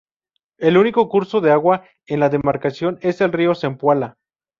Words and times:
El 0.57 0.77
único 0.79 1.07
curso 1.09 1.41
de 1.41 1.51
agua 1.51 1.83
en 2.07 2.21
la 2.21 2.29
demarcación 2.29 2.97
es 3.03 3.21
el 3.21 3.31
río 3.31 3.53
Zempoala. 3.53 4.17